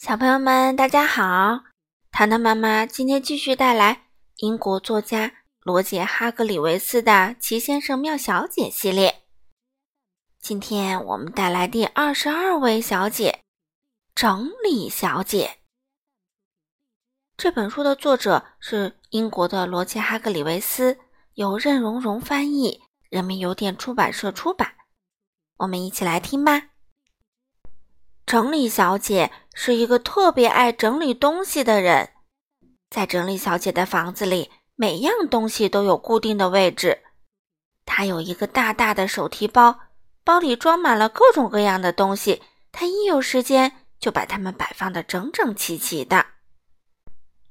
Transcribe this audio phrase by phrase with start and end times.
[0.00, 1.64] 小朋友们，大家好！
[2.10, 5.30] 糖糖妈妈今天继续带来英国作家
[5.60, 9.24] 罗杰·哈格里维斯的《奇先生妙小姐》系列。
[10.40, 13.40] 今天我们带来第二十二位小姐——
[14.16, 15.58] 整理小姐。
[17.36, 20.98] 这本书的作者是英国的罗杰·哈格里维斯，
[21.34, 22.80] 由任溶溶翻译，
[23.10, 24.76] 人民邮电出版社出版。
[25.58, 26.68] 我们一起来听吧。
[28.24, 29.32] 整理小姐
[29.62, 32.08] 是一个特别爱整理东西的人，
[32.88, 37.02] 在整理小姐的房子里，每样东西都有固定的位置。
[37.84, 39.78] 她有一个大大的手提包，
[40.24, 42.42] 包里装满了各种各样的东西，
[42.72, 46.24] 她一有时间就把它们摆放的整整齐齐的。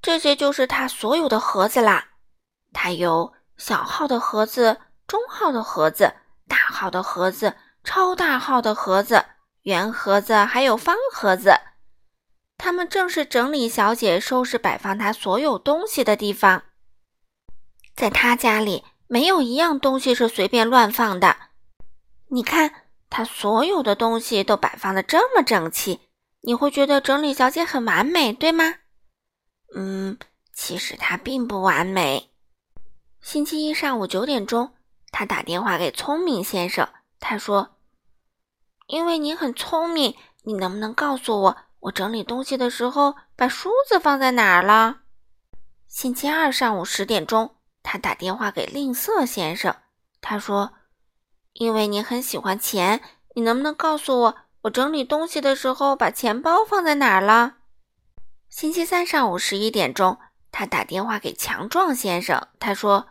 [0.00, 2.08] 这些就是她所有的盒子啦。
[2.72, 6.12] 她有小号的盒子、中号的盒子、
[6.48, 9.24] 大号的盒子、超大号的盒子。
[9.62, 11.52] 圆盒子还有方盒子，
[12.72, 16.62] 它们正是整理小姐收拾摆放她所有东西的地方。
[17.94, 21.36] 在她家里，没有一样东西是随便乱放的。
[22.28, 26.00] 你看，她所有的东西都摆放的这么整齐，
[26.40, 28.76] 你会觉得整理小姐很完美，对吗？
[29.74, 30.16] 嗯，
[30.54, 32.30] 其实她并不完美。
[33.20, 34.72] 星期一上午九点钟，
[35.10, 36.88] 她打电话给聪明先生，
[37.20, 37.76] 他说。
[38.86, 44.98] 因为你很聪明，你能不能告诉我，我整理东西的时候把梳子放在哪儿了？
[45.88, 49.74] 星期二上午十点钟，他打电话给吝啬先生，
[50.20, 50.74] 他说
[51.54, 53.00] ：“因为你很喜欢钱，
[53.34, 57.54] 你能不能告诉我，我整理东西的时候把钱包放在哪儿了？”
[58.48, 60.18] 星期三上午十一点钟，
[60.52, 63.08] 他打电话给强壮先生，他说：“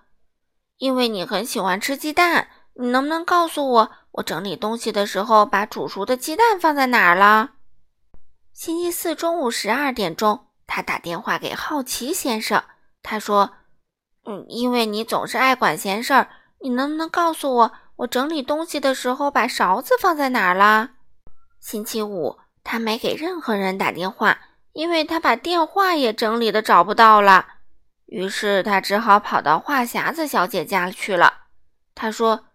[0.80, 7.52] 因为你很喜欢吃鸡蛋，你能不能告诉我？”我整理东西的时候，把煮熟的鸡蛋放在哪儿了？
[8.54, 12.62] 星期四中午十二点钟，他打电话给好奇先生，
[13.02, 13.54] 他说
[14.28, 16.28] ：“嗯，因为你总是爱管闲事儿，
[16.60, 20.92] 你能不能告诉我，我整理东西的时候把勺子放在哪儿了？”
[21.62, 24.38] 星期五，他没给任何人打电话，
[24.74, 27.48] 因为他把电话也整理的找不到了。
[28.08, 31.46] 于是他只好跑到话匣子小姐家去了。
[31.96, 32.46] 他说。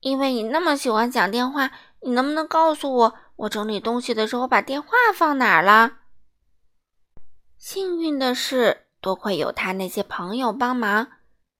[0.00, 1.70] 因为你那么喜欢讲电话，
[2.02, 5.98] 你能不能告诉我，我整理东西的时候把电话放哪儿了？
[7.58, 11.08] 幸运的是，多亏有他那些朋友帮忙，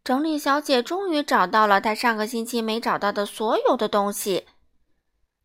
[0.03, 4.47] 整理小姐终于找到了她上个星期没找到的所有的东西。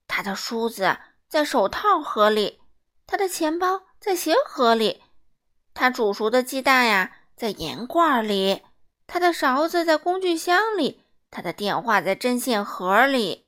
[0.08, 0.98] 她的梳子
[1.28, 2.62] 在手套盒里，
[3.06, 5.02] 她的钱包在鞋盒里，
[5.74, 8.62] 她煮熟的鸡蛋呀在盐罐里，
[9.08, 11.02] 她的勺子在工具箱里。
[11.34, 13.41] 他的电话在针线盒里。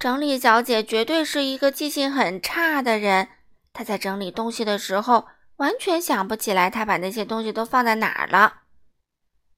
[0.00, 3.28] 整理小姐绝对是一个记性很差的人。
[3.74, 8.62] 她在整理东西的时候，完全想不起来她把那些东西都放在哪儿了。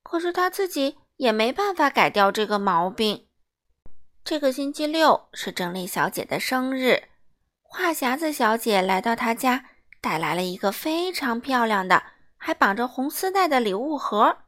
[0.02, 3.28] 可是她自己也没办法改掉这个毛病。
[4.24, 7.04] 这个星期六是整理小姐的生日，
[7.62, 9.66] 话匣子小姐来到她家，
[10.00, 12.02] 带来了一个非常漂亮的、
[12.36, 14.38] 还绑着红丝带的礼物盒。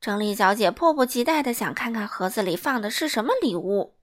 [0.00, 3.94] 整理小姐迫不及待地想看看盒子里放的是什么礼物，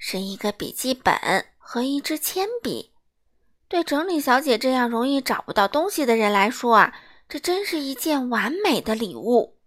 [0.00, 1.14] 是一个笔记本
[1.58, 2.90] 和一支铅笔。
[3.68, 6.92] 对整理小姐这样容易找不到东西的人来说啊，
[7.28, 9.58] 这真是一件完美的礼物。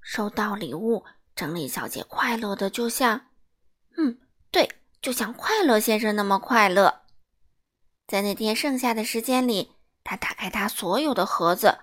[0.00, 1.04] 收到礼物，
[1.36, 3.26] 整理小姐快乐的就像……
[3.98, 4.18] 嗯，
[4.50, 4.70] 对，
[5.02, 7.02] 就像快乐先生那么快乐。
[8.06, 9.72] 在那天剩下的时间里，
[10.02, 11.78] 她打开她所有的盒子，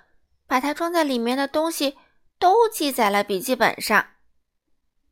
[0.47, 1.97] 把它装在里面的东西。
[2.39, 4.11] 都记在了笔记本上。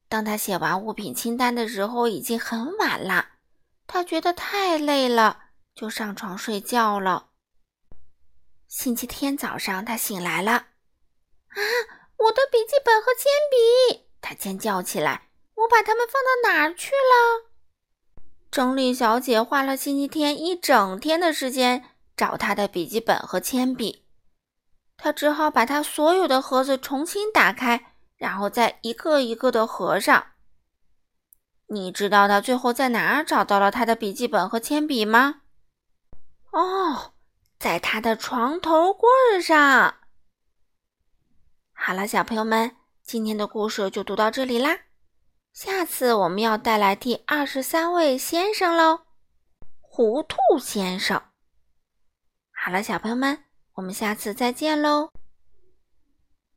[0.10, 3.30] 当他写完物品清单的时候，已经很晚了。
[3.86, 5.40] 他觉得太累了，
[5.76, 7.30] 就上床睡觉了。
[8.68, 10.52] 星期天早上，他醒来了。
[10.52, 11.60] 啊，
[12.18, 14.08] 我的笔记本和铅笔！
[14.22, 15.30] 他尖叫起来。
[15.56, 17.50] 我把它们放到哪儿去了？
[18.52, 21.84] 整理小姐花了星期天一整天的时间
[22.16, 24.06] 找她的笔记本和铅笔。
[24.98, 30.32] 他只好把他所有的盒子重新打开，然后再一个一个的合上。
[31.68, 35.42] 你知道他最后在哪儿找到了他的笔记本和铅笔吗？
[36.52, 37.14] 哦，
[37.60, 39.10] 在他的床头柜
[39.42, 39.96] 上。
[41.74, 44.80] 好了，小朋友们，今天的故事就读到这里啦。
[45.54, 49.02] 下次我们要带来第二十三位先生喽，
[49.82, 51.22] 糊涂先生。
[52.52, 53.44] 好了，小朋友们。
[53.74, 55.12] 我们下次再见喽。